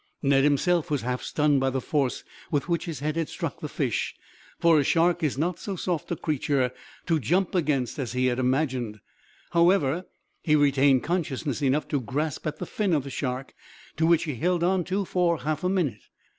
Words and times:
Ned 0.23 0.43
himself 0.43 0.89
was 0.89 1.03
half 1.03 1.21
stunned 1.21 1.59
by 1.59 1.69
the 1.69 1.79
force 1.79 2.23
with 2.49 2.67
which 2.67 2.85
his 2.85 3.01
head 3.01 3.15
had 3.17 3.29
struck 3.29 3.59
the 3.59 3.69
fish, 3.69 4.15
for 4.57 4.79
a 4.79 4.83
shark 4.83 5.21
is 5.21 5.37
not 5.37 5.59
so 5.59 5.75
soft 5.75 6.09
a 6.09 6.15
creature 6.15 6.71
to 7.05 7.19
jump 7.19 7.53
against 7.53 7.99
as 7.99 8.13
he 8.13 8.25
had 8.25 8.39
imagined; 8.39 8.99
however, 9.51 10.05
he 10.41 10.55
retained 10.55 11.03
consciousness 11.03 11.61
enough 11.61 11.87
to 11.89 12.01
grasp 12.01 12.47
at 12.47 12.57
the 12.57 12.65
fin 12.65 12.93
of 12.93 13.03
the 13.03 13.11
shark, 13.11 13.53
to 13.95 14.07
which 14.07 14.23
he 14.23 14.33
held 14.33 14.63
on 14.63 14.83
for 15.05 15.41
half 15.41 15.63
a 15.63 15.69
minute. 15.69 16.01